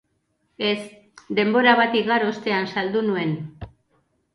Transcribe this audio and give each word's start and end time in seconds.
Ez, 0.69 0.77
denbora 1.41 1.77
bat 1.83 1.95
igaro 2.03 2.33
ostean 2.35 2.69
saldu 2.77 3.09
nuen. 3.15 3.41